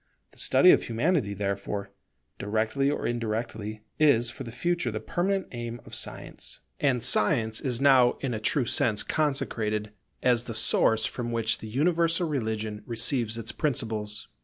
[0.31, 1.91] The study of Humanity therefore,
[2.39, 7.79] directly or indirectly, is for the future the permanent aim of Science; and Science is
[7.79, 9.91] now in a true sense consecrated,
[10.23, 14.27] as the source from which the universal religion receives its principles.